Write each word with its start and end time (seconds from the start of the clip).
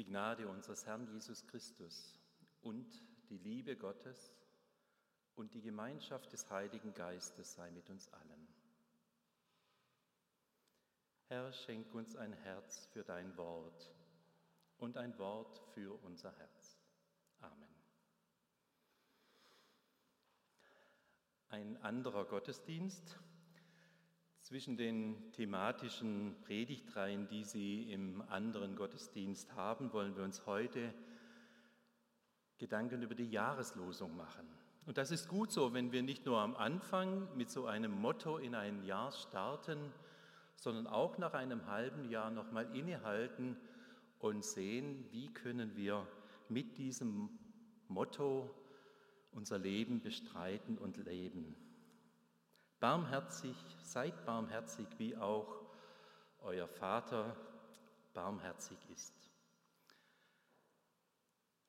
Die 0.00 0.06
Gnade 0.06 0.48
unseres 0.48 0.86
Herrn 0.86 1.06
Jesus 1.12 1.46
Christus 1.46 2.18
und 2.62 3.04
die 3.28 3.36
Liebe 3.36 3.76
Gottes 3.76 4.34
und 5.34 5.52
die 5.52 5.60
Gemeinschaft 5.60 6.32
des 6.32 6.48
Heiligen 6.48 6.94
Geistes 6.94 7.52
sei 7.52 7.70
mit 7.70 7.90
uns 7.90 8.08
allen. 8.08 8.48
Herr, 11.28 11.52
schenk 11.52 11.92
uns 11.92 12.16
ein 12.16 12.32
Herz 12.32 12.86
für 12.86 13.04
dein 13.04 13.36
Wort 13.36 13.94
und 14.78 14.96
ein 14.96 15.18
Wort 15.18 15.60
für 15.74 16.02
unser 16.02 16.32
Herz. 16.34 16.80
Amen. 17.40 17.74
Ein 21.50 21.76
anderer 21.82 22.24
Gottesdienst 22.24 23.18
zwischen 24.50 24.76
den 24.76 25.14
thematischen 25.30 26.34
Predigtreihen, 26.42 27.28
die 27.28 27.44
Sie 27.44 27.92
im 27.92 28.20
anderen 28.30 28.74
Gottesdienst 28.74 29.54
haben, 29.54 29.92
wollen 29.92 30.16
wir 30.16 30.24
uns 30.24 30.44
heute 30.44 30.92
Gedanken 32.58 33.00
über 33.00 33.14
die 33.14 33.30
Jahreslosung 33.30 34.16
machen. 34.16 34.44
Und 34.86 34.98
das 34.98 35.12
ist 35.12 35.28
gut 35.28 35.52
so, 35.52 35.72
wenn 35.72 35.92
wir 35.92 36.02
nicht 36.02 36.26
nur 36.26 36.40
am 36.40 36.56
Anfang 36.56 37.28
mit 37.36 37.48
so 37.48 37.66
einem 37.66 37.92
Motto 37.92 38.38
in 38.38 38.56
ein 38.56 38.82
Jahr 38.82 39.12
starten, 39.12 39.78
sondern 40.56 40.88
auch 40.88 41.16
nach 41.16 41.34
einem 41.34 41.68
halben 41.68 42.10
Jahr 42.10 42.32
nochmal 42.32 42.66
innehalten 42.74 43.56
und 44.18 44.44
sehen, 44.44 45.06
wie 45.12 45.32
können 45.32 45.76
wir 45.76 46.08
mit 46.48 46.76
diesem 46.76 47.30
Motto 47.86 48.50
unser 49.30 49.60
Leben 49.60 50.00
bestreiten 50.00 50.76
und 50.76 50.96
leben. 50.96 51.54
Barmherzig, 52.80 53.54
seid 53.82 54.24
barmherzig, 54.24 54.86
wie 54.96 55.14
auch 55.14 55.60
euer 56.40 56.66
Vater 56.66 57.36
barmherzig 58.14 58.78
ist. 58.90 59.12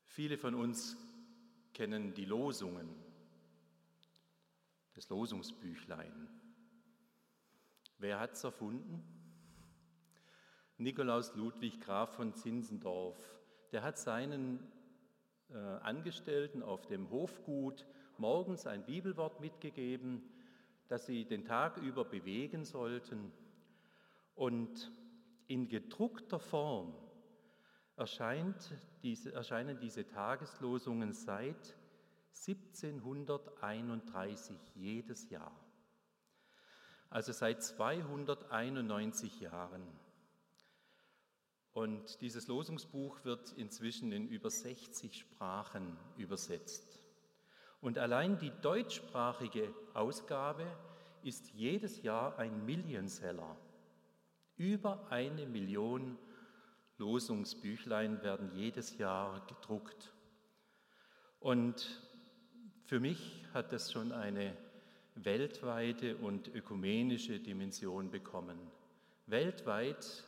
Viele 0.06 0.38
von 0.38 0.56
uns 0.56 0.96
kennen 1.74 2.14
die 2.14 2.24
Losungen, 2.24 2.96
das 4.94 5.10
Losungsbüchlein. 5.10 6.30
Wer 7.98 8.18
hat 8.18 8.32
es 8.32 8.46
erfunden? 8.46 9.04
Nikolaus 10.78 11.36
Ludwig 11.36 11.82
Graf 11.82 12.16
von 12.16 12.34
Zinzendorf. 12.34 13.18
Der 13.74 13.84
hat 13.84 13.98
seinen 13.98 14.66
äh, 15.50 15.58
Angestellten 15.58 16.64
auf 16.64 16.88
dem 16.88 17.10
Hofgut 17.10 17.86
morgens 18.18 18.66
ein 18.66 18.86
Bibelwort 18.86 19.42
mitgegeben 19.42 20.24
das 20.92 21.06
sie 21.06 21.24
den 21.24 21.46
Tag 21.46 21.78
über 21.78 22.04
bewegen 22.04 22.66
sollten. 22.66 23.32
Und 24.36 24.92
in 25.48 25.70
gedruckter 25.70 26.38
Form 26.38 26.94
diese, 29.02 29.32
erscheinen 29.32 29.80
diese 29.80 30.06
Tageslosungen 30.06 31.14
seit 31.14 31.78
1731 32.46 34.58
jedes 34.76 35.30
Jahr. 35.30 35.56
Also 37.10 37.32
seit 37.32 37.64
291 37.64 39.40
Jahren. 39.40 39.88
Und 41.72 42.20
dieses 42.20 42.48
Losungsbuch 42.48 43.24
wird 43.24 43.54
inzwischen 43.54 44.12
in 44.12 44.28
über 44.28 44.50
60 44.50 45.18
Sprachen 45.18 45.98
übersetzt. 46.18 46.91
Und 47.82 47.98
allein 47.98 48.38
die 48.38 48.52
deutschsprachige 48.62 49.74
Ausgabe 49.94 50.66
ist 51.24 51.52
jedes 51.54 52.04
Jahr 52.04 52.38
ein 52.38 52.66
Millionseller. 52.66 53.58
Über 54.56 55.08
eine 55.10 55.48
Million 55.48 56.18
Losungsbüchlein 56.98 58.22
werden 58.22 58.52
jedes 58.54 58.98
Jahr 59.00 59.44
gedruckt. 59.48 60.14
Und 61.40 62.00
für 62.86 63.00
mich 63.00 63.44
hat 63.54 63.74
das 63.74 63.92
schon 63.92 64.12
eine 64.12 64.56
weltweite 65.16 66.18
und 66.18 66.48
ökumenische 66.50 67.40
Dimension 67.40 68.12
bekommen. 68.12 68.60
Weltweit, 69.26 70.24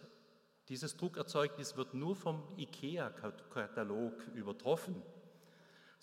dieses 0.69 0.97
Druckerzeugnis 0.97 1.77
wird 1.77 1.93
nur 1.93 2.15
vom 2.15 2.41
IKEA-Katalog 2.57 4.13
übertroffen. 4.33 4.95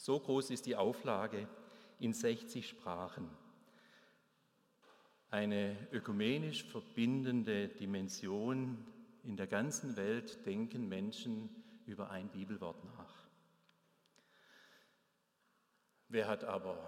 So 0.03 0.19
groß 0.19 0.49
ist 0.49 0.65
die 0.65 0.77
Auflage 0.77 1.47
in 1.99 2.15
60 2.15 2.66
Sprachen. 2.66 3.28
Eine 5.28 5.77
ökumenisch 5.93 6.65
verbindende 6.65 7.69
Dimension. 7.69 8.83
In 9.25 9.37
der 9.37 9.47
ganzen 9.47 9.99
Welt 9.99 10.47
denken 10.47 10.89
Menschen 10.89 11.50
über 11.84 12.09
ein 12.09 12.31
Bibelwort 12.31 12.83
nach. 12.83 13.15
Wer 16.09 16.28
hat 16.28 16.44
aber 16.44 16.78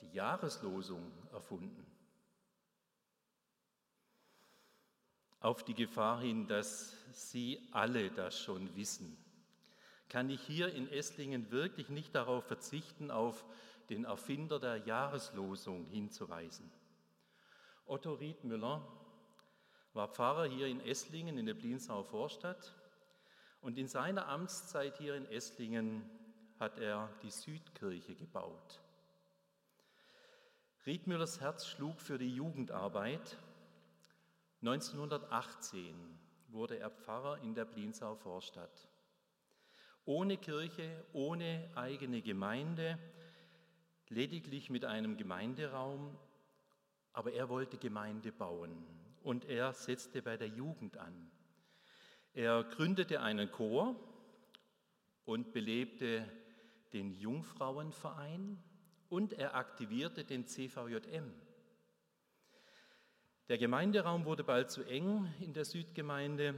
die 0.00 0.12
Jahreslosung 0.12 1.10
erfunden? 1.32 1.84
Auf 5.40 5.64
die 5.64 5.74
Gefahr 5.74 6.20
hin, 6.20 6.46
dass 6.46 6.96
Sie 7.10 7.66
alle 7.72 8.12
das 8.12 8.38
schon 8.38 8.76
wissen 8.76 9.23
kann 10.14 10.30
ich 10.30 10.42
hier 10.42 10.72
in 10.72 10.88
Esslingen 10.92 11.50
wirklich 11.50 11.88
nicht 11.88 12.14
darauf 12.14 12.44
verzichten, 12.44 13.10
auf 13.10 13.44
den 13.90 14.04
Erfinder 14.04 14.60
der 14.60 14.76
Jahreslosung 14.76 15.86
hinzuweisen. 15.86 16.70
Otto 17.84 18.12
Riedmüller 18.12 18.86
war 19.92 20.06
Pfarrer 20.06 20.44
hier 20.44 20.68
in 20.68 20.80
Esslingen 20.80 21.36
in 21.36 21.46
der 21.46 21.54
Blinsauer 21.54 22.04
Vorstadt 22.04 22.76
und 23.60 23.76
in 23.76 23.88
seiner 23.88 24.28
Amtszeit 24.28 24.98
hier 24.98 25.16
in 25.16 25.26
Esslingen 25.26 26.08
hat 26.60 26.78
er 26.78 27.10
die 27.24 27.32
Südkirche 27.32 28.14
gebaut. 28.14 28.80
Riedmüllers 30.86 31.40
Herz 31.40 31.66
schlug 31.66 32.00
für 32.00 32.18
die 32.18 32.32
Jugendarbeit. 32.32 33.36
1918 34.60 35.92
wurde 36.50 36.78
er 36.78 36.90
Pfarrer 36.90 37.38
in 37.38 37.56
der 37.56 37.64
Blinsauer 37.64 38.16
Vorstadt. 38.16 38.88
Ohne 40.06 40.36
Kirche, 40.36 41.04
ohne 41.12 41.70
eigene 41.74 42.20
Gemeinde, 42.20 42.98
lediglich 44.08 44.68
mit 44.68 44.84
einem 44.84 45.16
Gemeinderaum. 45.16 46.16
Aber 47.12 47.32
er 47.32 47.48
wollte 47.48 47.78
Gemeinde 47.78 48.32
bauen 48.32 48.86
und 49.22 49.46
er 49.46 49.72
setzte 49.72 50.20
bei 50.20 50.36
der 50.36 50.48
Jugend 50.48 50.98
an. 50.98 51.30
Er 52.34 52.64
gründete 52.64 53.22
einen 53.22 53.50
Chor 53.50 53.96
und 55.24 55.52
belebte 55.52 56.28
den 56.92 57.12
Jungfrauenverein 57.12 58.62
und 59.08 59.32
er 59.32 59.54
aktivierte 59.54 60.24
den 60.24 60.46
CVJM. 60.46 61.32
Der 63.48 63.58
Gemeinderaum 63.58 64.24
wurde 64.24 64.44
bald 64.44 64.70
zu 64.70 64.82
eng 64.84 65.32
in 65.40 65.52
der 65.52 65.64
Südgemeinde 65.64 66.54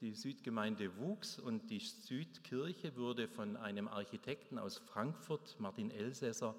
die 0.00 0.14
Südgemeinde 0.14 0.96
wuchs 0.96 1.38
und 1.38 1.70
die 1.70 1.80
Südkirche 1.80 2.96
wurde 2.96 3.26
von 3.26 3.56
einem 3.56 3.88
Architekten 3.88 4.58
aus 4.58 4.78
Frankfurt, 4.78 5.58
Martin 5.58 5.90
Elsässer, 5.90 6.54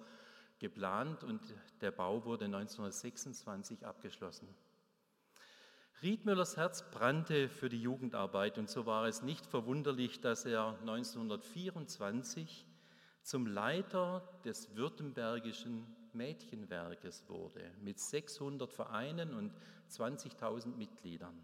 geplant 0.59 1.23
und 1.23 1.41
der 1.79 1.91
Bau 1.91 2.25
wurde 2.25 2.45
1926 2.45 3.85
abgeschlossen. 3.85 4.49
Riedmüllers 6.01 6.57
Herz 6.57 6.89
brannte 6.91 7.49
für 7.49 7.69
die 7.69 7.81
Jugendarbeit 7.81 8.57
und 8.57 8.69
so 8.69 8.85
war 8.85 9.05
es 9.05 9.21
nicht 9.21 9.45
verwunderlich, 9.45 10.21
dass 10.21 10.45
er 10.45 10.77
1924 10.79 12.65
zum 13.21 13.47
Leiter 13.47 14.27
des 14.43 14.75
württembergischen 14.75 15.85
Mädchenwerkes 16.13 17.27
wurde 17.27 17.71
mit 17.81 17.99
600 17.99 18.71
Vereinen 18.71 19.33
und 19.33 19.53
20.000 19.89 20.75
Mitgliedern. 20.75 21.37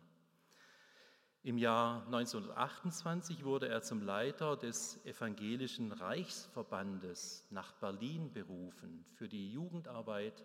Im 1.45 1.59
Jahr 1.59 2.03
1928 2.07 3.43
wurde 3.43 3.67
er 3.67 3.83
zum 3.83 4.01
Leiter 4.01 4.57
des 4.57 4.99
Evangelischen 5.05 5.91
Reichsverbandes 5.91 7.45
nach 7.51 7.71
Berlin 7.73 8.33
berufen 8.33 9.05
für 9.13 9.29
die 9.29 9.51
Jugendarbeit, 9.51 10.43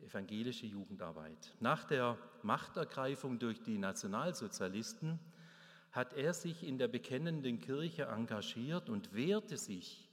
evangelische 0.00 0.64
Jugendarbeit. 0.64 1.54
Nach 1.60 1.84
der 1.84 2.16
Machtergreifung 2.42 3.38
durch 3.38 3.60
die 3.60 3.76
Nationalsozialisten 3.76 5.18
hat 5.90 6.14
er 6.14 6.32
sich 6.32 6.66
in 6.66 6.78
der 6.78 6.88
bekennenden 6.88 7.60
Kirche 7.60 8.04
engagiert 8.04 8.88
und 8.88 9.12
wehrte 9.12 9.58
sich 9.58 10.08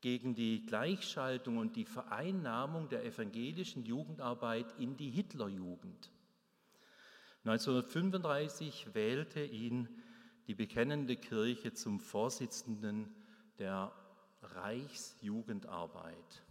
gegen 0.00 0.34
die 0.34 0.64
Gleichschaltung 0.64 1.58
und 1.58 1.76
die 1.76 1.84
Vereinnahmung 1.84 2.88
der 2.88 3.04
evangelischen 3.04 3.84
Jugendarbeit 3.84 4.74
in 4.78 4.96
die 4.96 5.10
Hitlerjugend. 5.10 6.10
1935 7.44 8.94
wählte 8.94 9.44
ihn 9.44 9.88
die 10.46 10.54
bekennende 10.54 11.16
Kirche 11.16 11.72
zum 11.72 12.00
Vorsitzenden 12.00 13.14
der 13.58 13.92
Reichsjugendarbeit. 14.42 16.42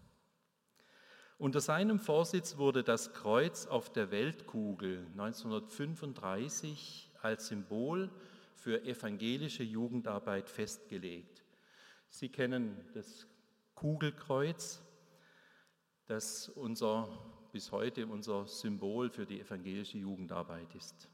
Unter 1.40 1.62
seinem 1.62 2.00
Vorsitz 2.00 2.58
wurde 2.58 2.84
das 2.84 3.14
Kreuz 3.14 3.68
auf 3.68 3.92
der 3.92 4.10
Weltkugel 4.10 5.06
1935 5.12 7.12
als 7.22 7.48
Symbol 7.48 8.10
für 8.56 8.84
evangelische 8.84 9.64
Jugendarbeit 9.64 10.50
festgelegt. 10.50 11.44
Sie 12.10 12.30
kennen 12.30 12.78
das 12.94 13.28
Kugelkreuz, 13.76 14.82
das 16.08 16.50
unser, 16.50 17.08
bis 17.58 17.72
heute 17.72 18.06
unser 18.06 18.46
Symbol 18.46 19.10
für 19.10 19.26
die 19.26 19.42
evangelische 19.42 19.98
Jugendarbeit 19.98 20.76
ist. 20.76 21.10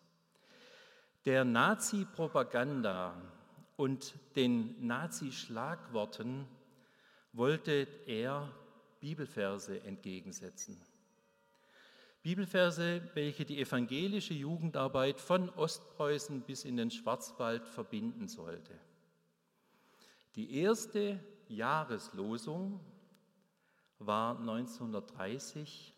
Der 1.24 1.46
Nazi-Propaganda 1.46 3.16
und 3.78 4.14
den 4.36 4.86
Nazi-Schlagworten 4.86 6.46
wollte 7.32 7.88
er 8.08 8.52
Bibelverse 9.00 9.82
entgegensetzen. 9.84 10.78
Bibelverse, 12.24 13.10
welche 13.14 13.46
die 13.46 13.62
evangelische 13.62 14.34
Jugendarbeit 14.34 15.22
von 15.22 15.50
Ostpreußen 15.50 16.42
bis 16.42 16.66
in 16.66 16.76
den 16.76 16.92
Schwarzwald 16.92 17.70
verbinden 17.70 18.28
sollte. 18.28 18.78
Die 20.36 20.58
erste 20.58 21.24
Jahreslosung 21.48 22.82
war 24.00 24.38
1930, 24.38 25.93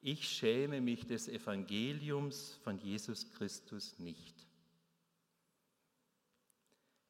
ich 0.00 0.28
schäme 0.28 0.80
mich 0.80 1.06
des 1.06 1.28
Evangeliums 1.28 2.58
von 2.62 2.78
Jesus 2.78 3.30
Christus 3.32 3.98
nicht. 3.98 4.46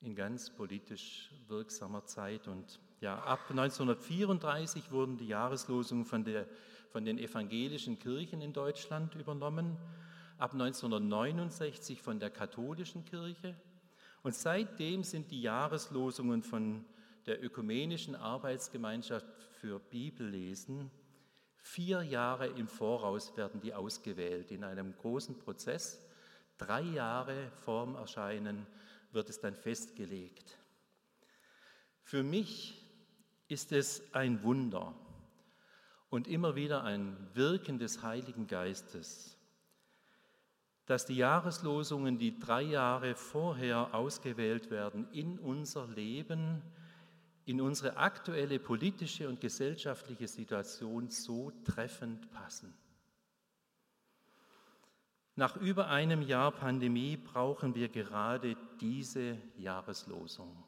In 0.00 0.14
ganz 0.14 0.50
politisch 0.50 1.30
wirksamer 1.48 2.06
Zeit. 2.06 2.48
Und 2.48 2.80
ja, 3.00 3.18
ab 3.18 3.50
1934 3.50 4.90
wurden 4.90 5.18
die 5.18 5.28
Jahreslosungen 5.28 6.04
von, 6.04 6.24
der, 6.24 6.46
von 6.90 7.04
den 7.04 7.18
evangelischen 7.18 7.98
Kirchen 7.98 8.40
in 8.40 8.52
Deutschland 8.52 9.14
übernommen, 9.16 9.76
ab 10.38 10.52
1969 10.52 12.00
von 12.00 12.20
der 12.20 12.30
katholischen 12.30 13.04
Kirche. 13.04 13.54
Und 14.22 14.34
seitdem 14.34 15.02
sind 15.02 15.30
die 15.30 15.42
Jahreslosungen 15.42 16.42
von 16.42 16.84
der 17.26 17.42
Ökumenischen 17.44 18.14
Arbeitsgemeinschaft 18.14 19.26
für 19.60 19.78
Bibellesen 19.78 20.90
vier 21.62 22.02
Jahre 22.02 22.46
im 22.46 22.68
Voraus 22.68 23.36
werden 23.36 23.60
die 23.60 23.74
ausgewählt 23.74 24.50
in 24.50 24.64
einem 24.64 24.96
großen 24.96 25.38
Prozess. 25.38 26.00
Drei 26.56 26.82
Jahre 26.82 27.50
vorm 27.64 27.94
Erscheinen 27.96 28.66
wird 29.12 29.30
es 29.30 29.40
dann 29.40 29.54
festgelegt. 29.54 30.58
Für 32.02 32.22
mich 32.22 32.82
ist 33.48 33.72
es 33.72 34.02
ein 34.14 34.42
Wunder 34.42 34.94
und 36.10 36.26
immer 36.26 36.54
wieder 36.54 36.84
ein 36.84 37.16
Wirken 37.34 37.78
des 37.78 38.02
Heiligen 38.02 38.46
Geistes, 38.46 39.36
dass 40.86 41.04
die 41.04 41.16
Jahreslosungen, 41.16 42.18
die 42.18 42.38
drei 42.38 42.62
Jahre 42.62 43.14
vorher 43.14 43.94
ausgewählt 43.94 44.70
werden, 44.70 45.06
in 45.12 45.38
unser 45.38 45.86
Leben, 45.86 46.62
in 47.48 47.62
unsere 47.62 47.96
aktuelle 47.96 48.58
politische 48.58 49.26
und 49.26 49.40
gesellschaftliche 49.40 50.28
Situation 50.28 51.08
so 51.08 51.50
treffend 51.64 52.30
passen. 52.30 52.74
Nach 55.34 55.56
über 55.56 55.88
einem 55.88 56.20
Jahr 56.20 56.52
Pandemie 56.52 57.16
brauchen 57.16 57.74
wir 57.74 57.88
gerade 57.88 58.54
diese 58.82 59.38
Jahreslosung. 59.56 60.62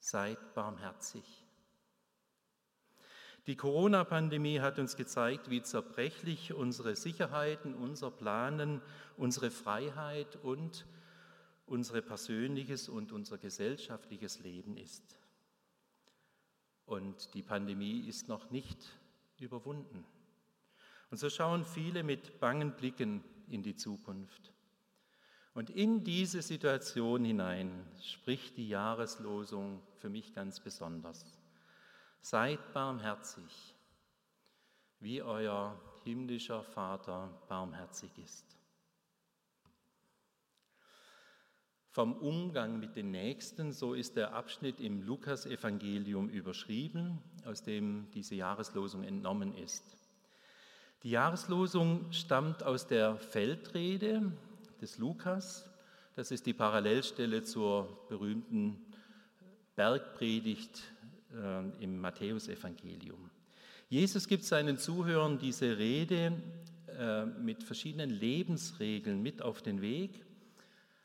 Seid 0.00 0.54
barmherzig. 0.54 1.44
Die 3.46 3.56
Corona-Pandemie 3.56 4.58
hat 4.58 4.80
uns 4.80 4.96
gezeigt, 4.96 5.50
wie 5.50 5.62
zerbrechlich 5.62 6.52
unsere 6.52 6.96
Sicherheiten, 6.96 7.76
unser 7.76 8.10
Planen, 8.10 8.82
unsere 9.16 9.52
Freiheit 9.52 10.36
und 10.42 10.84
unser 11.66 12.00
persönliches 12.02 12.88
und 12.88 13.12
unser 13.12 13.38
gesellschaftliches 13.38 14.40
Leben 14.40 14.76
ist. 14.76 15.16
Und 16.86 17.32
die 17.34 17.42
Pandemie 17.42 18.00
ist 18.08 18.28
noch 18.28 18.50
nicht 18.50 18.78
überwunden. 19.38 20.04
Und 21.10 21.18
so 21.18 21.30
schauen 21.30 21.64
viele 21.64 22.02
mit 22.02 22.40
bangen 22.40 22.74
Blicken 22.74 23.22
in 23.48 23.62
die 23.62 23.76
Zukunft. 23.76 24.52
Und 25.54 25.68
in 25.68 26.02
diese 26.02 26.40
Situation 26.40 27.24
hinein 27.24 27.86
spricht 28.00 28.56
die 28.56 28.68
Jahreslosung 28.68 29.82
für 29.96 30.08
mich 30.08 30.34
ganz 30.34 30.60
besonders. 30.60 31.38
Seid 32.22 32.72
barmherzig, 32.72 33.74
wie 35.00 35.20
euer 35.22 35.78
himmlischer 36.04 36.62
Vater 36.62 37.28
barmherzig 37.48 38.10
ist. 38.18 38.56
Vom 41.92 42.14
Umgang 42.14 42.80
mit 42.80 42.96
den 42.96 43.10
Nächsten, 43.10 43.70
so 43.70 43.92
ist 43.92 44.16
der 44.16 44.32
Abschnitt 44.32 44.80
im 44.80 45.02
Lukasevangelium 45.02 46.30
überschrieben, 46.30 47.18
aus 47.44 47.62
dem 47.62 48.06
diese 48.14 48.34
Jahreslosung 48.34 49.04
entnommen 49.04 49.54
ist. 49.54 49.84
Die 51.02 51.10
Jahreslosung 51.10 52.10
stammt 52.10 52.62
aus 52.62 52.86
der 52.86 53.16
Feldrede 53.16 54.32
des 54.80 54.96
Lukas. 54.96 55.68
Das 56.16 56.30
ist 56.30 56.46
die 56.46 56.54
Parallelstelle 56.54 57.42
zur 57.42 58.06
berühmten 58.08 58.78
Bergpredigt 59.76 60.80
äh, 61.34 61.84
im 61.84 62.00
Matthäusevangelium. 62.00 63.28
Jesus 63.90 64.28
gibt 64.28 64.44
seinen 64.44 64.78
Zuhörern 64.78 65.38
diese 65.38 65.76
Rede 65.76 66.32
äh, 66.98 67.26
mit 67.26 67.62
verschiedenen 67.62 68.08
Lebensregeln 68.08 69.20
mit 69.20 69.42
auf 69.42 69.60
den 69.60 69.82
Weg. 69.82 70.24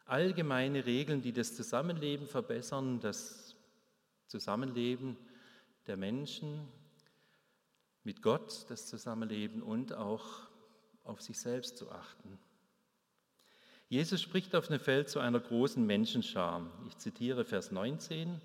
Allgemeine 0.07 0.85
Regeln, 0.85 1.21
die 1.21 1.33
das 1.33 1.55
Zusammenleben 1.55 2.27
verbessern, 2.27 2.99
das 3.01 3.55
Zusammenleben 4.27 5.17
der 5.85 5.97
Menschen 5.97 6.67
mit 8.03 8.21
Gott, 8.21 8.65
das 8.69 8.87
Zusammenleben 8.87 9.61
und 9.61 9.93
auch 9.93 10.47
auf 11.03 11.21
sich 11.21 11.39
selbst 11.39 11.77
zu 11.77 11.91
achten. 11.91 12.39
Jesus 13.89 14.21
spricht 14.21 14.55
auf 14.55 14.67
dem 14.67 14.79
Feld 14.79 15.09
zu 15.09 15.19
einer 15.19 15.39
großen 15.39 15.85
Menschenschar. 15.85 16.69
Ich 16.87 16.97
zitiere 16.97 17.45
Vers 17.45 17.71
19. 17.71 18.41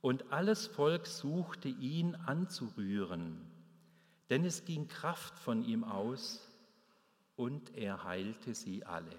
Und 0.00 0.32
alles 0.32 0.66
Volk 0.66 1.06
suchte 1.06 1.68
ihn 1.68 2.14
anzurühren, 2.14 3.40
denn 4.30 4.44
es 4.44 4.64
ging 4.64 4.88
Kraft 4.88 5.38
von 5.38 5.64
ihm 5.64 5.84
aus 5.84 6.48
und 7.36 7.76
er 7.76 8.04
heilte 8.04 8.54
sie 8.54 8.84
alle. 8.84 9.16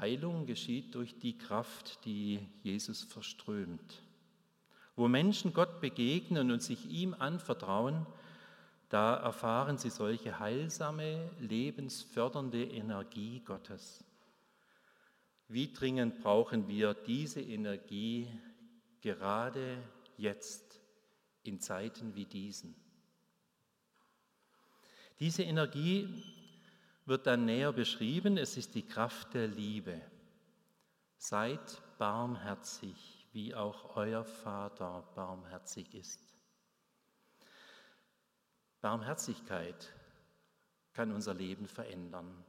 Heilung 0.00 0.46
geschieht 0.46 0.94
durch 0.94 1.18
die 1.18 1.36
Kraft, 1.36 2.04
die 2.04 2.40
Jesus 2.62 3.04
verströmt. 3.04 4.02
Wo 4.96 5.08
Menschen 5.08 5.52
Gott 5.52 5.80
begegnen 5.80 6.50
und 6.50 6.62
sich 6.62 6.88
ihm 6.90 7.14
anvertrauen, 7.14 8.06
da 8.88 9.14
erfahren 9.14 9.78
sie 9.78 9.90
solche 9.90 10.40
heilsame, 10.40 11.30
lebensfördernde 11.38 12.64
Energie 12.64 13.40
Gottes. 13.44 14.04
Wie 15.48 15.72
dringend 15.72 16.20
brauchen 16.22 16.66
wir 16.66 16.94
diese 16.94 17.40
Energie 17.40 18.28
gerade 19.00 19.78
jetzt 20.16 20.80
in 21.42 21.60
Zeiten 21.60 22.14
wie 22.14 22.24
diesen? 22.24 22.74
Diese 25.20 25.42
Energie 25.42 26.08
wird 27.06 27.26
dann 27.26 27.44
näher 27.44 27.72
beschrieben. 27.72 28.36
Es 28.36 28.56
ist 28.56 28.74
die 28.74 28.86
Kraft 28.86 29.34
der 29.34 29.48
Liebe. 29.48 30.00
Seid 31.16 31.82
barmherzig, 31.98 33.26
wie 33.32 33.54
auch 33.54 33.96
euer 33.96 34.24
Vater 34.24 35.04
barmherzig 35.14 35.94
ist. 35.94 36.34
Barmherzigkeit 38.80 39.92
kann 40.94 41.12
unser 41.12 41.34
Leben 41.34 41.68
verändern. 41.68 42.44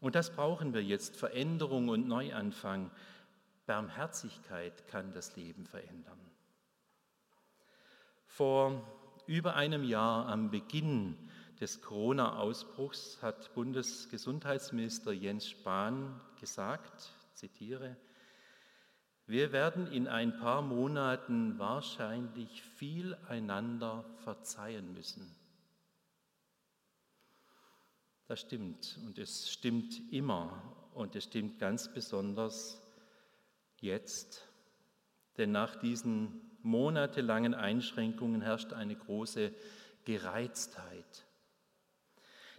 Und 0.00 0.14
das 0.14 0.30
brauchen 0.34 0.74
wir 0.74 0.82
jetzt, 0.82 1.16
Veränderung 1.16 1.88
und 1.88 2.06
Neuanfang. 2.06 2.90
Barmherzigkeit 3.66 4.86
kann 4.88 5.12
das 5.12 5.34
Leben 5.36 5.66
verändern. 5.66 6.18
Vor 8.26 8.82
über 9.26 9.54
einem 9.54 9.84
Jahr 9.84 10.28
am 10.28 10.50
Beginn 10.50 11.16
des 11.60 11.80
Corona-Ausbruchs 11.80 13.22
hat 13.22 13.54
Bundesgesundheitsminister 13.54 15.12
Jens 15.12 15.48
Spahn 15.48 16.20
gesagt, 16.40 17.12
zitiere, 17.34 17.96
wir 19.26 19.52
werden 19.52 19.86
in 19.86 20.06
ein 20.06 20.36
paar 20.38 20.60
Monaten 20.60 21.58
wahrscheinlich 21.58 22.62
viel 22.62 23.14
einander 23.28 24.04
verzeihen 24.18 24.92
müssen. 24.92 25.34
Das 28.26 28.40
stimmt 28.40 28.98
und 29.06 29.18
es 29.18 29.50
stimmt 29.50 30.12
immer 30.12 30.62
und 30.94 31.16
es 31.16 31.24
stimmt 31.24 31.58
ganz 31.58 31.92
besonders 31.92 32.82
jetzt, 33.80 34.46
denn 35.36 35.52
nach 35.52 35.76
diesen 35.76 36.40
monatelangen 36.62 37.54
Einschränkungen 37.54 38.40
herrscht 38.40 38.72
eine 38.72 38.96
große 38.96 39.52
Gereiztheit. 40.04 41.26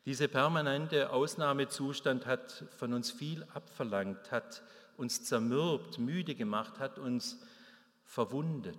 Dieser 0.06 0.28
permanente 0.28 1.10
Ausnahmezustand 1.10 2.28
hat 2.28 2.66
von 2.78 2.94
uns 2.94 3.12
viel 3.12 3.44
abverlangt, 3.54 4.32
hat 4.32 4.62
uns 4.98 5.24
zermürbt, 5.24 5.98
müde 5.98 6.36
gemacht, 6.36 6.80
hat 6.80 7.00
uns 7.00 7.42
verwundet. 8.04 8.78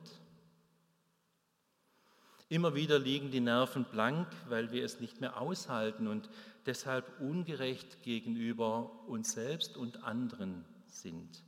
Immer 2.49 2.77
wieder 2.77 3.01
liegen 3.01 3.33
die 3.33 3.41
Nerven 3.41 3.85
blank, 3.85 4.29
weil 4.49 4.71
wir 4.71 4.85
es 4.85 5.01
nicht 5.01 5.21
mehr 5.21 5.41
aushalten 5.41 6.07
und 6.07 6.31
deshalb 6.65 7.21
ungerecht 7.21 8.05
gegenüber 8.05 8.89
uns 9.09 9.33
selbst 9.33 9.77
und 9.77 10.05
anderen 10.05 10.65
sind. 10.87 11.43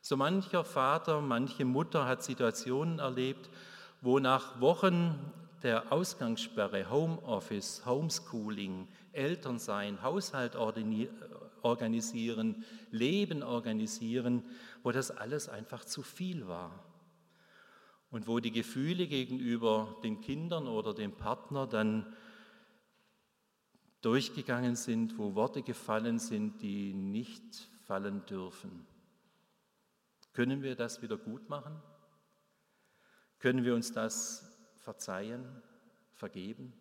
So 0.00 0.16
mancher 0.16 0.64
Vater, 0.64 1.20
manche 1.20 1.64
Mutter 1.64 2.06
hat 2.06 2.22
Situationen 2.22 3.00
erlebt, 3.00 3.50
wo 4.00 4.20
nach 4.20 4.60
Wochen 4.60 5.32
der 5.62 5.92
Ausgangssperre, 5.92 6.90
Homeoffice, 6.90 7.84
Homeschooling, 7.86 8.88
Elternsein, 9.12 10.02
Haushalt 10.02 10.56
organisieren, 11.62 12.64
Leben 12.90 13.42
organisieren, 13.42 14.44
wo 14.82 14.92
das 14.92 15.10
alles 15.10 15.48
einfach 15.48 15.84
zu 15.84 16.02
viel 16.02 16.46
war. 16.46 16.84
Und 18.10 18.26
wo 18.26 18.40
die 18.40 18.52
Gefühle 18.52 19.06
gegenüber 19.06 19.96
den 20.02 20.20
Kindern 20.20 20.66
oder 20.66 20.92
dem 20.92 21.12
Partner 21.12 21.66
dann 21.66 22.14
durchgegangen 24.02 24.76
sind, 24.76 25.16
wo 25.16 25.34
Worte 25.34 25.62
gefallen 25.62 26.18
sind, 26.18 26.60
die 26.60 26.92
nicht 26.92 27.68
fallen 27.86 28.26
dürfen. 28.26 28.86
Können 30.32 30.62
wir 30.62 30.74
das 30.76 31.02
wieder 31.02 31.16
gut 31.16 31.48
machen? 31.48 31.80
Können 33.38 33.64
wir 33.64 33.74
uns 33.74 33.92
das 33.92 34.51
verzeihen, 34.82 35.44
vergeben? 36.14 36.72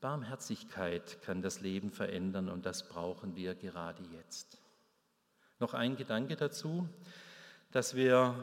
Barmherzigkeit 0.00 1.20
kann 1.22 1.42
das 1.42 1.60
Leben 1.60 1.90
verändern 1.90 2.48
und 2.48 2.66
das 2.66 2.88
brauchen 2.88 3.34
wir 3.34 3.54
gerade 3.54 4.02
jetzt. 4.12 4.58
Noch 5.58 5.74
ein 5.74 5.96
Gedanke 5.96 6.36
dazu, 6.36 6.88
dass 7.72 7.96
wir, 7.96 8.34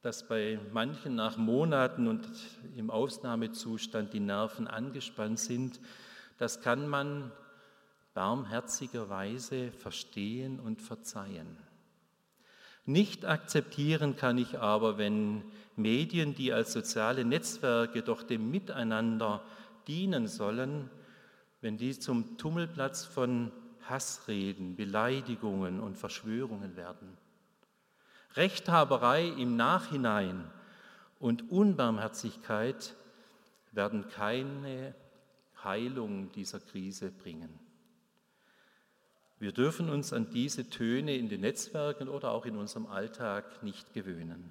dass 0.00 0.26
bei 0.26 0.58
manchen 0.72 1.14
nach 1.14 1.36
Monaten 1.36 2.08
und 2.08 2.26
im 2.74 2.90
Ausnahmezustand 2.90 4.12
die 4.14 4.20
Nerven 4.20 4.66
angespannt 4.66 5.38
sind, 5.38 5.78
das 6.38 6.60
kann 6.62 6.88
man 6.88 7.30
barmherzigerweise 8.14 9.70
verstehen 9.72 10.58
und 10.58 10.80
verzeihen. 10.80 11.58
Nicht 12.84 13.24
akzeptieren 13.24 14.16
kann 14.16 14.38
ich 14.38 14.58
aber, 14.58 14.98
wenn 14.98 15.44
Medien, 15.76 16.34
die 16.34 16.52
als 16.52 16.72
soziale 16.72 17.24
Netzwerke 17.24 18.02
doch 18.02 18.22
dem 18.22 18.50
Miteinander 18.50 19.42
dienen 19.86 20.26
sollen, 20.26 20.90
wenn 21.60 21.76
die 21.76 21.96
zum 21.98 22.36
Tummelplatz 22.38 23.04
von 23.04 23.52
Hassreden, 23.88 24.76
Beleidigungen 24.76 25.80
und 25.80 25.96
Verschwörungen 25.96 26.76
werden. 26.76 27.16
Rechthaberei 28.34 29.26
im 29.26 29.56
Nachhinein 29.56 30.50
und 31.18 31.50
Unbarmherzigkeit 31.50 32.94
werden 33.70 34.08
keine 34.08 34.94
Heilung 35.62 36.32
dieser 36.32 36.58
Krise 36.58 37.10
bringen. 37.10 37.58
Wir 39.42 39.50
dürfen 39.50 39.90
uns 39.90 40.12
an 40.12 40.30
diese 40.30 40.70
Töne 40.70 41.16
in 41.16 41.28
den 41.28 41.40
Netzwerken 41.40 42.08
oder 42.08 42.30
auch 42.30 42.46
in 42.46 42.54
unserem 42.54 42.86
Alltag 42.86 43.64
nicht 43.64 43.92
gewöhnen. 43.92 44.48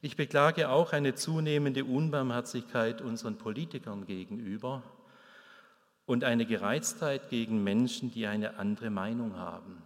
Ich 0.00 0.14
beklage 0.14 0.68
auch 0.68 0.92
eine 0.92 1.16
zunehmende 1.16 1.84
Unbarmherzigkeit 1.84 3.02
unseren 3.02 3.36
Politikern 3.36 4.06
gegenüber 4.06 4.84
und 6.06 6.22
eine 6.22 6.46
Gereiztheit 6.46 7.30
gegen 7.30 7.64
Menschen, 7.64 8.12
die 8.12 8.28
eine 8.28 8.60
andere 8.60 8.90
Meinung 8.90 9.34
haben. 9.34 9.82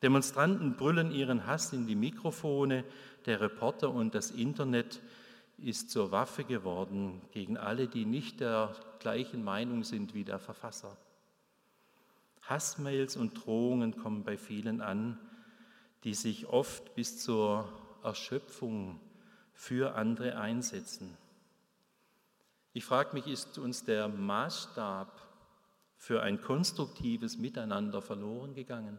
Demonstranten 0.00 0.76
brüllen 0.76 1.10
ihren 1.10 1.48
Hass 1.48 1.72
in 1.72 1.88
die 1.88 1.96
Mikrofone, 1.96 2.84
der 3.26 3.40
Reporter 3.40 3.90
und 3.90 4.14
das 4.14 4.30
Internet 4.30 5.00
ist 5.58 5.90
zur 5.90 6.12
Waffe 6.12 6.44
geworden 6.44 7.20
gegen 7.32 7.56
alle, 7.56 7.88
die 7.88 8.04
nicht 8.04 8.38
der 8.38 8.76
gleichen 9.00 9.42
Meinung 9.42 9.82
sind 9.82 10.14
wie 10.14 10.22
der 10.22 10.38
Verfasser. 10.38 10.96
Hassmails 12.42 13.16
und 13.16 13.44
Drohungen 13.44 13.96
kommen 13.96 14.24
bei 14.24 14.36
vielen 14.36 14.80
an, 14.80 15.18
die 16.04 16.14
sich 16.14 16.46
oft 16.46 16.94
bis 16.94 17.22
zur 17.22 17.68
Erschöpfung 18.02 19.00
für 19.52 19.94
andere 19.94 20.36
einsetzen. 20.38 21.16
Ich 22.72 22.84
frage 22.84 23.14
mich, 23.14 23.26
ist 23.26 23.58
uns 23.58 23.84
der 23.84 24.08
Maßstab 24.08 25.20
für 25.96 26.22
ein 26.22 26.40
konstruktives 26.40 27.38
Miteinander 27.38 28.02
verloren 28.02 28.54
gegangen? 28.54 28.98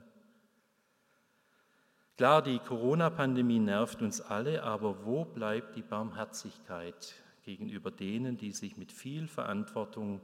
Klar, 2.15 2.43
die 2.43 2.59
Corona-Pandemie 2.59 3.59
nervt 3.59 4.01
uns 4.03 4.21
alle, 4.21 4.63
aber 4.63 5.03
wo 5.03 5.25
bleibt 5.25 5.75
die 5.75 5.81
Barmherzigkeit 5.81 7.15
gegenüber 7.43 7.89
denen, 7.89 8.38
die 8.38 8.51
sich 8.51 8.77
mit 8.77 8.91
viel 8.91 9.27
Verantwortung 9.27 10.21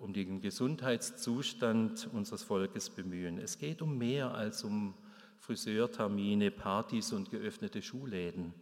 um 0.00 0.14
den 0.14 0.40
Gesundheitszustand 0.40 2.08
unseres 2.12 2.42
Volkes 2.42 2.88
bemühen. 2.88 3.38
Es 3.38 3.58
geht 3.58 3.82
um 3.82 3.98
mehr 3.98 4.34
als 4.34 4.64
um 4.64 4.94
Friseurtermine, 5.38 6.50
Partys 6.50 7.12
und 7.12 7.30
geöffnete 7.30 7.82
Schulläden. 7.82 8.54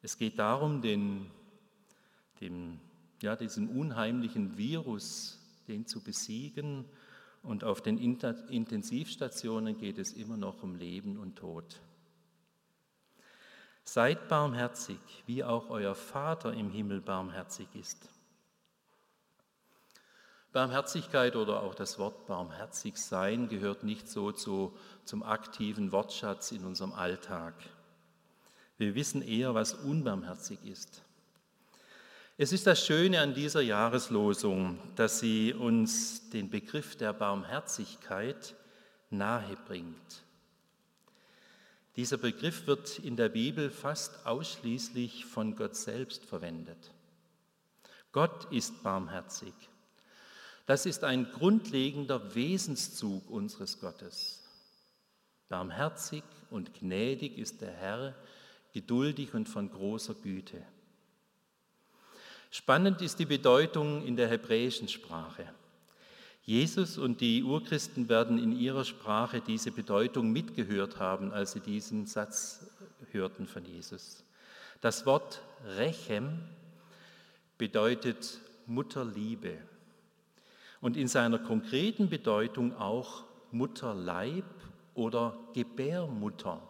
Es 0.00 0.16
geht 0.16 0.38
darum, 0.38 0.80
den, 0.80 1.26
den, 2.40 2.80
ja, 3.20 3.36
diesen 3.36 3.68
unheimlichen 3.68 4.56
Virus, 4.56 5.38
den 5.68 5.86
zu 5.86 6.02
besiegen. 6.02 6.86
Und 7.42 7.62
auf 7.62 7.82
den 7.82 7.98
Intensivstationen 7.98 9.76
geht 9.76 9.98
es 9.98 10.14
immer 10.14 10.38
noch 10.38 10.62
um 10.62 10.74
Leben 10.74 11.18
und 11.18 11.36
Tod. 11.36 11.80
Seid 13.84 14.28
barmherzig, 14.28 14.98
wie 15.26 15.44
auch 15.44 15.68
euer 15.68 15.94
Vater 15.94 16.54
im 16.54 16.70
Himmel 16.70 17.02
barmherzig 17.02 17.68
ist. 17.74 18.08
Barmherzigkeit 20.56 21.36
oder 21.36 21.62
auch 21.62 21.74
das 21.74 21.98
Wort 21.98 22.26
barmherzig 22.26 22.96
sein 22.96 23.50
gehört 23.50 23.84
nicht 23.84 24.08
so 24.08 24.32
zu, 24.32 24.74
zum 25.04 25.22
aktiven 25.22 25.92
Wortschatz 25.92 26.50
in 26.50 26.64
unserem 26.64 26.94
Alltag. 26.94 27.52
Wir 28.78 28.94
wissen 28.94 29.20
eher, 29.20 29.54
was 29.54 29.74
unbarmherzig 29.74 30.58
ist. 30.64 31.02
Es 32.38 32.52
ist 32.52 32.66
das 32.66 32.82
Schöne 32.82 33.20
an 33.20 33.34
dieser 33.34 33.60
Jahreslosung, 33.60 34.78
dass 34.94 35.20
sie 35.20 35.52
uns 35.52 36.30
den 36.30 36.48
Begriff 36.48 36.96
der 36.96 37.12
Barmherzigkeit 37.12 38.54
nahe 39.10 39.58
bringt. 39.66 40.22
Dieser 41.96 42.16
Begriff 42.16 42.66
wird 42.66 42.98
in 43.00 43.16
der 43.16 43.28
Bibel 43.28 43.68
fast 43.68 44.24
ausschließlich 44.24 45.26
von 45.26 45.54
Gott 45.54 45.76
selbst 45.76 46.24
verwendet. 46.24 46.92
Gott 48.10 48.50
ist 48.50 48.82
barmherzig. 48.82 49.52
Das 50.66 50.84
ist 50.84 51.04
ein 51.04 51.30
grundlegender 51.30 52.34
Wesenszug 52.34 53.30
unseres 53.30 53.80
Gottes. 53.80 54.42
Barmherzig 55.48 56.24
und 56.50 56.74
gnädig 56.74 57.38
ist 57.38 57.60
der 57.60 57.70
Herr, 57.70 58.14
geduldig 58.72 59.32
und 59.32 59.48
von 59.48 59.70
großer 59.70 60.14
Güte. 60.14 60.60
Spannend 62.50 63.00
ist 63.00 63.20
die 63.20 63.26
Bedeutung 63.26 64.04
in 64.04 64.16
der 64.16 64.28
hebräischen 64.28 64.88
Sprache. 64.88 65.46
Jesus 66.42 66.98
und 66.98 67.20
die 67.20 67.44
Urchristen 67.44 68.08
werden 68.08 68.38
in 68.38 68.52
ihrer 68.52 68.84
Sprache 68.84 69.40
diese 69.40 69.70
Bedeutung 69.70 70.32
mitgehört 70.32 70.98
haben, 70.98 71.32
als 71.32 71.52
sie 71.52 71.60
diesen 71.60 72.06
Satz 72.06 72.66
hörten 73.12 73.46
von 73.46 73.64
Jesus. 73.64 74.24
Das 74.80 75.06
Wort 75.06 75.42
Rechem 75.76 76.40
bedeutet 77.56 78.40
Mutterliebe 78.66 79.58
und 80.86 80.96
in 80.96 81.08
seiner 81.08 81.40
konkreten 81.40 82.08
Bedeutung 82.08 82.72
auch 82.76 83.24
Mutterleib 83.50 84.44
oder 84.94 85.36
Gebärmutter. 85.52 86.62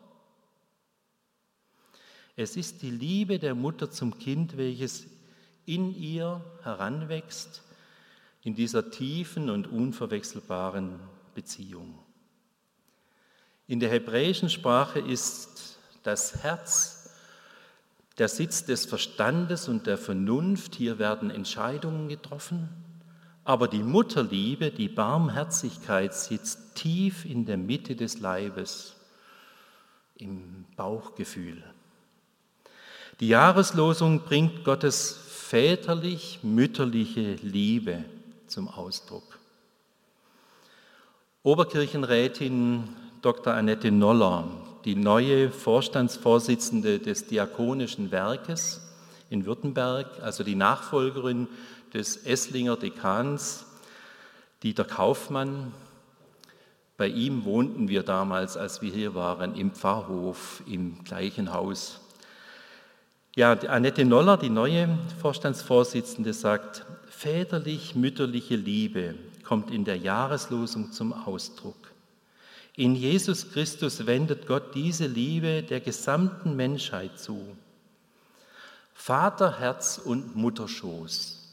Es 2.35 2.57
ist 2.57 2.81
die 2.81 2.91
Liebe 2.91 3.39
der 3.39 3.55
Mutter 3.55 3.91
zum 3.91 4.19
Kind, 4.19 4.57
welches 4.57 5.07
in 5.67 5.95
ihr 5.95 6.43
heranwächst, 6.63 7.63
in 8.41 8.55
dieser 8.55 8.91
tiefen 8.91 9.51
und 9.51 9.67
unverwechselbaren 9.67 10.99
Beziehung. 11.35 11.99
In 13.67 13.81
der 13.81 13.91
hebräischen 13.91 14.49
Sprache 14.49 14.99
ist 14.99 15.79
das 16.05 16.43
Herz 16.43 17.11
der 18.17 18.29
Sitz 18.29 18.65
des 18.65 18.87
Verstandes 18.87 19.69
und 19.69 19.87
der 19.87 19.99
Vernunft. 19.99 20.75
Hier 20.75 20.99
werden 20.99 21.29
Entscheidungen 21.29 22.09
getroffen. 22.09 22.86
Aber 23.47 23.67
die 23.69 23.85
Mutterliebe, 23.85 24.73
die 24.73 24.89
Barmherzigkeit 24.89 26.13
sitzt 26.15 26.75
tief 26.75 27.25
in 27.25 27.47
der 27.47 27.57
Mitte 27.57 27.95
des 27.95 28.19
Leibes, 28.19 28.97
im 30.17 30.65
Bauchgefühl. 30.77 31.63
Die 33.21 33.29
Jahreslosung 33.29 34.23
bringt 34.23 34.65
Gottes 34.65 35.13
väterlich-mütterliche 35.13 37.37
Liebe 37.37 38.05
zum 38.49 38.67
Ausdruck. 38.67 39.39
Oberkirchenrätin 41.45 42.89
Dr. 43.23 43.55
Annette 43.55 43.93
Noller, 43.93 44.49
die 44.85 44.97
neue 44.97 45.53
Vorstandsvorsitzende 45.53 46.99
des 46.99 47.29
Diakonischen 47.29 48.11
Werkes 48.11 48.81
in 49.31 49.47
Württemberg, 49.47 50.21
also 50.21 50.43
die 50.43 50.57
Nachfolgerin 50.57 51.47
des 51.93 52.17
Esslinger 52.17 52.77
Dekans 52.77 53.67
Dieter 54.63 54.85
Kaufmann. 54.85 55.73
Bei 56.97 57.09
ihm 57.09 57.45
wohnten 57.45 57.89
wir 57.89 58.03
damals, 58.03 58.57
als 58.57 58.81
wir 58.81 58.91
hier 58.91 59.15
waren, 59.15 59.55
im 59.55 59.71
Pfarrhof 59.73 60.63
im 60.67 61.05
gleichen 61.05 61.53
Haus. 61.53 62.01
Ja, 63.35 63.53
Annette 63.53 64.07
Noller, 64.07 64.39
die 64.39 64.49
neue 64.49 64.99
Vorstandsvorsitzende, 65.21 66.33
sagt, 66.33 66.87
väterlich-mütterliche 67.09 68.57
Liebe 68.57 69.15
kommt 69.45 69.71
in 69.71 69.85
der 69.85 69.99
Jahreslosung 69.99 70.91
zum 70.91 71.13
Ausdruck. 71.13 71.77
In 72.77 72.95
Jesus 72.95 73.53
Christus 73.53 74.07
wendet 74.07 74.47
Gott 74.47 74.75
diese 74.75 75.07
Liebe 75.07 75.63
der 75.63 75.81
gesamten 75.81 76.57
Menschheit 76.57 77.19
zu. 77.19 77.57
Vaterherz 78.95 80.01
und 80.03 80.35
Mutterschoß. 80.35 81.46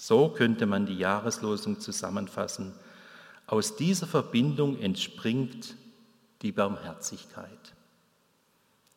So 0.00 0.30
könnte 0.30 0.64
man 0.64 0.86
die 0.86 0.96
Jahreslosung 0.96 1.78
zusammenfassen. 1.78 2.72
Aus 3.46 3.76
dieser 3.76 4.06
Verbindung 4.06 4.80
entspringt 4.80 5.74
die 6.40 6.52
Barmherzigkeit. 6.52 7.74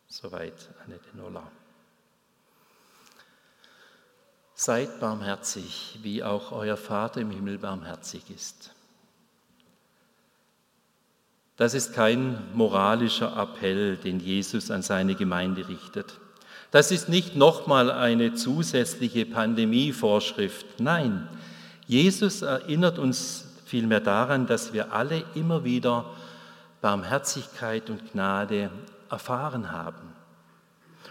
Soweit 0.08 0.70
Annette 0.82 1.14
Noller. 1.14 1.46
Seid 4.54 4.98
barmherzig, 4.98 5.98
wie 6.00 6.24
auch 6.24 6.52
euer 6.52 6.78
Vater 6.78 7.20
im 7.20 7.30
Himmel 7.30 7.58
barmherzig 7.58 8.30
ist. 8.30 8.70
Das 11.56 11.74
ist 11.74 11.92
kein 11.92 12.38
moralischer 12.54 13.36
Appell, 13.36 13.98
den 13.98 14.20
Jesus 14.20 14.70
an 14.70 14.80
seine 14.80 15.16
Gemeinde 15.16 15.68
richtet. 15.68 16.18
Das 16.74 16.90
ist 16.90 17.08
nicht 17.08 17.36
nochmal 17.36 17.88
eine 17.88 18.34
zusätzliche 18.34 19.26
Pandemievorschrift. 19.26 20.80
Nein, 20.80 21.28
Jesus 21.86 22.42
erinnert 22.42 22.98
uns 22.98 23.46
vielmehr 23.64 24.00
daran, 24.00 24.48
dass 24.48 24.72
wir 24.72 24.92
alle 24.92 25.22
immer 25.36 25.62
wieder 25.62 26.06
Barmherzigkeit 26.80 27.90
und 27.90 28.10
Gnade 28.10 28.70
erfahren 29.08 29.70
haben. 29.70 30.02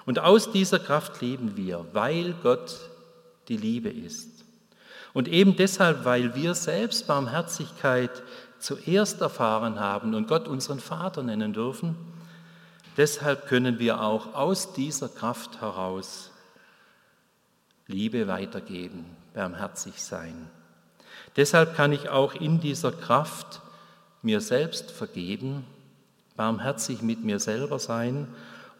Und 0.06 0.20
aus 0.20 0.52
dieser 0.52 0.80
Kraft 0.80 1.22
leben 1.22 1.56
wir, 1.56 1.86
weil 1.94 2.36
Gott 2.44 2.78
die 3.48 3.56
Liebe 3.56 3.88
ist. 3.88 4.44
Und 5.14 5.30
eben 5.30 5.56
deshalb, 5.56 6.04
weil 6.04 6.36
wir 6.36 6.56
selbst 6.56 7.08
Barmherzigkeit 7.08 8.12
zuerst 8.60 9.22
erfahren 9.22 9.80
haben 9.80 10.14
und 10.14 10.28
Gott 10.28 10.50
unseren 10.50 10.82
Vater 10.82 11.24
nennen 11.24 11.54
dürfen, 11.54 11.96
Deshalb 12.98 13.48
können 13.48 13.80
wir 13.80 14.02
auch 14.02 14.36
aus 14.36 14.74
dieser 14.74 15.10
Kraft 15.10 15.62
heraus 15.62 16.32
Liebe 17.88 18.28
weitergeben, 18.28 19.06
barmherzig 19.34 20.02
sein. 20.02 20.50
Deshalb 21.36 21.76
kann 21.76 21.92
ich 21.92 22.10
auch 22.10 22.34
in 22.34 22.60
dieser 22.60 22.92
Kraft 22.92 23.62
mir 24.22 24.40
selbst 24.40 24.92
vergeben, 24.92 25.66
barmherzig 26.36 27.02
mit 27.02 27.24
mir 27.24 27.40
selber 27.40 27.80
sein 27.80 28.28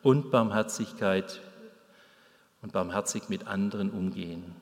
und 0.04 0.32
Barmherzigkeit 0.32 1.42
und 2.62 2.72
barmherzig 2.72 3.30
mit 3.30 3.48
anderen 3.48 3.90
umgehen. 3.92 4.56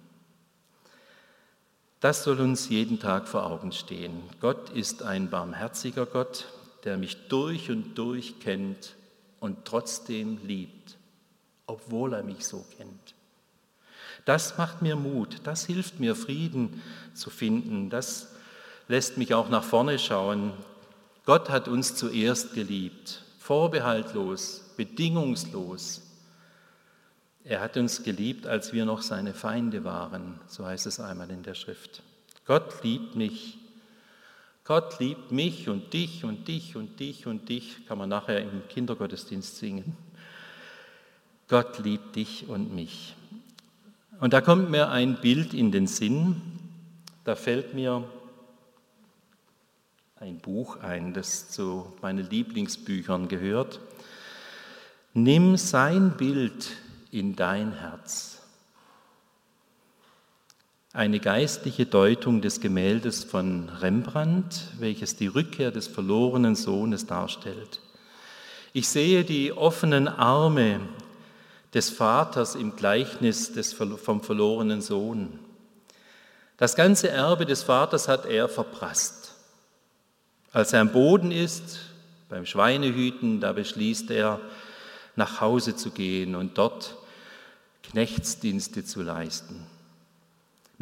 Das 1.99 2.23
soll 2.23 2.39
uns 2.39 2.69
jeden 2.69 2.99
Tag 2.99 3.27
vor 3.27 3.45
Augen 3.45 3.71
stehen. 3.71 4.23
Gott 4.39 4.71
ist 4.71 5.03
ein 5.03 5.29
barmherziger 5.29 6.07
Gott, 6.07 6.45
der 6.83 6.97
mich 6.97 7.27
durch 7.27 7.69
und 7.69 7.95
durch 7.95 8.39
kennt 8.39 8.95
und 9.41 9.65
trotzdem 9.65 10.39
liebt, 10.45 10.97
obwohl 11.65 12.13
er 12.13 12.23
mich 12.23 12.45
so 12.47 12.63
kennt. 12.77 13.15
Das 14.23 14.57
macht 14.57 14.81
mir 14.81 14.95
Mut, 14.95 15.37
das 15.43 15.65
hilft 15.65 15.99
mir 15.99 16.15
Frieden 16.15 16.81
zu 17.13 17.29
finden, 17.29 17.89
das 17.89 18.29
lässt 18.87 19.17
mich 19.17 19.33
auch 19.33 19.49
nach 19.49 19.63
vorne 19.63 19.99
schauen. 19.99 20.53
Gott 21.25 21.49
hat 21.49 21.67
uns 21.67 21.95
zuerst 21.95 22.53
geliebt, 22.53 23.23
vorbehaltlos, 23.39 24.73
bedingungslos. 24.77 26.03
Er 27.43 27.61
hat 27.61 27.77
uns 27.77 28.03
geliebt, 28.03 28.45
als 28.45 28.73
wir 28.73 28.85
noch 28.85 29.01
seine 29.01 29.33
Feinde 29.33 29.83
waren, 29.83 30.39
so 30.45 30.65
heißt 30.65 30.85
es 30.85 30.99
einmal 30.99 31.31
in 31.31 31.41
der 31.41 31.55
Schrift. 31.55 32.03
Gott 32.45 32.83
liebt 32.83 33.15
mich 33.15 33.57
Gott 34.63 34.99
liebt 34.99 35.31
mich 35.31 35.69
und 35.69 35.91
dich 35.93 36.23
und 36.23 36.47
dich 36.47 36.75
und 36.75 36.99
dich 36.99 37.25
und 37.25 37.49
dich, 37.49 37.85
kann 37.87 37.97
man 37.97 38.09
nachher 38.09 38.41
im 38.41 38.67
Kindergottesdienst 38.69 39.57
singen. 39.57 39.97
Gott 41.47 41.79
liebt 41.79 42.15
dich 42.15 42.47
und 42.47 42.73
mich. 42.73 43.15
Und 44.19 44.33
da 44.33 44.41
kommt 44.41 44.69
mir 44.69 44.89
ein 44.89 45.19
Bild 45.19 45.53
in 45.53 45.71
den 45.71 45.87
Sinn, 45.87 46.41
da 47.23 47.35
fällt 47.35 47.73
mir 47.73 48.03
ein 50.15 50.37
Buch 50.37 50.77
ein, 50.77 51.13
das 51.13 51.49
zu 51.49 51.91
meinen 52.01 52.29
Lieblingsbüchern 52.29 53.27
gehört. 53.27 53.79
Nimm 55.13 55.57
sein 55.57 56.15
Bild 56.17 56.69
in 57.09 57.35
dein 57.35 57.73
Herz 57.73 58.40
eine 60.93 61.21
geistliche 61.21 61.85
Deutung 61.85 62.41
des 62.41 62.59
Gemäldes 62.59 63.23
von 63.23 63.69
Rembrandt, 63.69 64.63
welches 64.77 65.15
die 65.15 65.27
Rückkehr 65.27 65.71
des 65.71 65.87
verlorenen 65.87 66.55
Sohnes 66.55 67.05
darstellt. 67.05 67.79
Ich 68.73 68.89
sehe 68.89 69.23
die 69.23 69.53
offenen 69.53 70.09
Arme 70.09 70.81
des 71.73 71.89
Vaters 71.89 72.55
im 72.55 72.75
Gleichnis 72.75 73.53
des, 73.53 73.73
vom 73.73 74.21
verlorenen 74.21 74.81
Sohn. 74.81 75.39
Das 76.57 76.75
ganze 76.75 77.09
Erbe 77.09 77.45
des 77.45 77.63
Vaters 77.63 78.09
hat 78.09 78.25
er 78.25 78.49
verprasst. 78.49 79.35
Als 80.51 80.73
er 80.73 80.81
am 80.81 80.91
Boden 80.91 81.31
ist, 81.31 81.79
beim 82.27 82.45
Schweinehüten, 82.45 83.39
da 83.39 83.53
beschließt 83.53 84.11
er, 84.11 84.41
nach 85.15 85.39
Hause 85.39 85.75
zu 85.75 85.91
gehen 85.91 86.35
und 86.35 86.57
dort 86.57 86.97
Knechtsdienste 87.83 88.83
zu 88.83 89.01
leisten. 89.01 89.65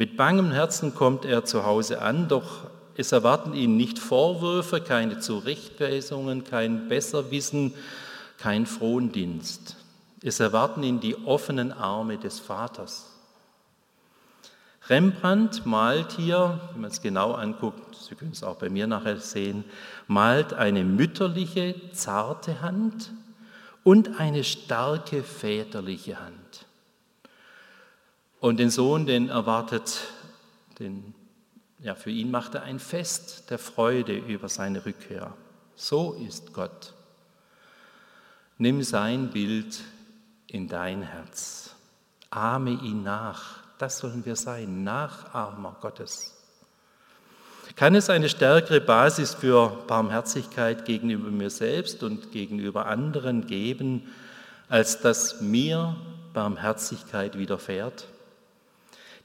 Mit 0.00 0.16
bangem 0.16 0.50
Herzen 0.50 0.94
kommt 0.94 1.26
er 1.26 1.44
zu 1.44 1.66
Hause 1.66 2.00
an, 2.00 2.26
doch 2.26 2.70
es 2.96 3.12
erwarten 3.12 3.52
ihn 3.52 3.76
nicht 3.76 3.98
Vorwürfe, 3.98 4.80
keine 4.80 5.18
Zurechtweisungen, 5.18 6.42
kein 6.42 6.88
Besserwissen, 6.88 7.74
kein 8.38 8.64
Frondienst. 8.64 9.76
Es 10.22 10.40
erwarten 10.40 10.82
ihn 10.84 11.00
die 11.00 11.16
offenen 11.26 11.70
Arme 11.70 12.16
des 12.16 12.40
Vaters. 12.40 13.10
Rembrandt 14.88 15.66
malt 15.66 16.12
hier, 16.12 16.58
wenn 16.72 16.80
man 16.80 16.90
es 16.90 17.02
genau 17.02 17.32
anguckt, 17.32 17.94
Sie 17.94 18.14
können 18.14 18.32
es 18.32 18.42
auch 18.42 18.56
bei 18.56 18.70
mir 18.70 18.86
nachher 18.86 19.18
sehen, 19.18 19.64
malt 20.06 20.54
eine 20.54 20.82
mütterliche, 20.82 21.74
zarte 21.92 22.62
Hand 22.62 23.12
und 23.84 24.18
eine 24.18 24.44
starke 24.44 25.22
väterliche 25.22 26.18
Hand. 26.18 26.64
Und 28.40 28.58
den 28.58 28.70
Sohn, 28.70 29.04
den 29.04 29.28
erwartet, 29.28 30.08
den, 30.78 31.14
ja, 31.78 31.94
für 31.94 32.10
ihn 32.10 32.30
macht 32.30 32.54
er 32.54 32.62
ein 32.62 32.78
Fest 32.78 33.50
der 33.50 33.58
Freude 33.58 34.16
über 34.16 34.48
seine 34.48 34.84
Rückkehr. 34.84 35.34
So 35.74 36.14
ist 36.14 36.54
Gott. 36.54 36.94
Nimm 38.56 38.82
sein 38.82 39.30
Bild 39.30 39.80
in 40.46 40.68
dein 40.68 41.02
Herz. 41.02 41.74
Ahme 42.30 42.70
ihn 42.70 43.02
nach. 43.02 43.60
Das 43.78 43.98
sollen 43.98 44.24
wir 44.24 44.36
sein, 44.36 44.84
Nachahmer 44.84 45.76
Gottes. 45.80 46.36
Kann 47.76 47.94
es 47.94 48.10
eine 48.10 48.28
stärkere 48.28 48.80
Basis 48.80 49.34
für 49.34 49.68
Barmherzigkeit 49.86 50.84
gegenüber 50.84 51.30
mir 51.30 51.50
selbst 51.50 52.02
und 52.02 52.32
gegenüber 52.32 52.86
anderen 52.86 53.46
geben, 53.46 54.08
als 54.68 55.00
dass 55.00 55.40
mir 55.40 55.96
Barmherzigkeit 56.32 57.38
widerfährt? 57.38 58.06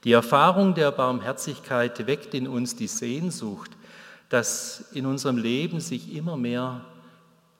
Die 0.06 0.12
Erfahrung 0.12 0.74
der 0.76 0.92
Barmherzigkeit 0.92 2.06
weckt 2.06 2.32
in 2.32 2.46
uns 2.46 2.76
die 2.76 2.86
Sehnsucht, 2.86 3.72
dass 4.28 4.92
in 4.92 5.04
unserem 5.04 5.36
Leben 5.36 5.80
sich 5.80 6.14
immer 6.14 6.36
mehr 6.36 6.84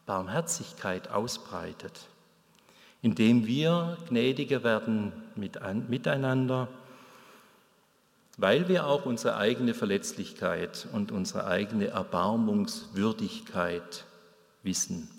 Barmherzigkeit 0.07 1.11
ausbreitet, 1.11 2.07
indem 3.03 3.49
wir 3.49 3.99
gnädiger 4.09 4.63
werden 4.63 5.11
miteinander, 5.35 6.69
weil 8.37 8.69
wir 8.69 8.87
auch 8.87 9.07
unsere 9.07 9.39
eigene 9.39 9.75
Verletzlichkeit 9.75 10.87
und 10.93 11.11
unsere 11.11 11.49
eigene 11.49 11.89
Erbarmungswürdigkeit 11.89 14.05
wissen. 14.63 15.11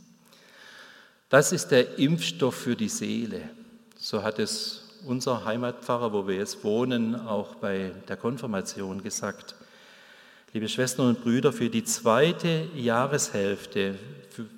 Das 1.27 1.51
ist 1.51 1.71
der 1.71 1.99
Impfstoff 1.99 2.55
für 2.55 2.77
die 2.77 2.87
Seele. 2.87 3.49
So 3.97 4.23
hat 4.23 4.39
es 4.39 4.86
unser 5.05 5.45
Heimatpfarrer, 5.45 6.13
wo 6.13 6.27
wir 6.27 6.35
jetzt 6.35 6.63
wohnen, 6.63 7.15
auch 7.15 7.55
bei 7.55 7.91
der 8.07 8.17
Konfirmation 8.17 9.03
gesagt. 9.03 9.55
Liebe 10.53 10.69
Schwestern 10.69 11.09
und 11.09 11.21
Brüder, 11.21 11.53
für 11.53 11.69
die 11.69 11.83
zweite 11.83 12.67
Jahreshälfte, 12.75 13.95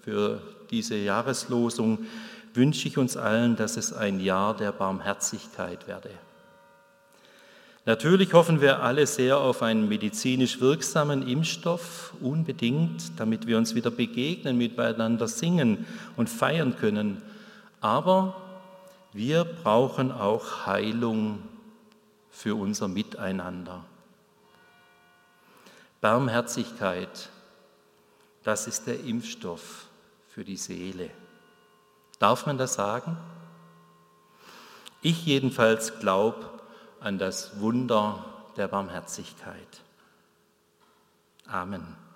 für, 0.04 0.41
diese 0.69 0.95
Jahreslosung 0.95 2.06
wünsche 2.54 2.88
ich 2.88 2.97
uns 2.97 3.17
allen, 3.17 3.56
dass 3.56 3.78
es 3.78 3.91
ein 3.93 4.19
Jahr 4.19 4.56
der 4.56 4.71
Barmherzigkeit 4.71 5.88
werde. 5.88 6.10
Natürlich 7.86 8.34
hoffen 8.34 8.62
wir 8.62 8.84
alle 8.84 9.08
sehr 9.08 9.39
auf 9.39 9.63
einen 9.63 9.89
medizinisch 9.89 10.62
wirksamen 10.62 11.28
Impfstoff, 11.28 12.13
unbedingt, 12.21 13.19
damit 13.19 13.47
wir 13.47 13.58
uns 13.58 13.73
wieder 13.73 13.89
begegnen, 13.89 14.58
miteinander 14.58 15.28
singen 15.28 15.86
und 16.15 16.30
feiern 16.30 16.75
können. 16.78 17.21
Aber 17.82 18.48
wir 19.19 19.43
brauchen 19.43 20.13
auch 20.13 20.65
Heilung 20.65 21.43
für 22.32 22.55
unser 22.55 22.88
Miteinander. 22.88 23.84
Barmherzigkeit, 25.99 27.27
das 28.43 28.65
ist 28.67 28.88
der 28.88 29.01
Impfstoff 29.01 29.88
für 30.29 30.45
die 30.45 30.55
Seele. 30.55 31.10
Darf 32.17 32.45
man 32.45 32.58
das 32.58 32.75
sagen? 32.75 33.17
Ich 35.01 35.25
jedenfalls 35.25 35.99
glaube 35.99 36.49
an 37.01 37.17
das 37.17 37.60
Wunder 37.60 38.23
der 38.55 38.69
Barmherzigkeit. 38.69 39.82
Amen. 41.45 42.08